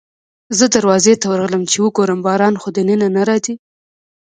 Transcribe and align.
زه 0.57 0.65
دروازې 0.75 1.13
ته 1.21 1.25
ورغلم 1.31 1.63
چې 1.71 1.77
وګورم 1.83 2.19
باران 2.27 2.55
خو 2.61 2.67
دننه 2.77 3.07
نه 3.15 3.23
راځي. 3.29 3.55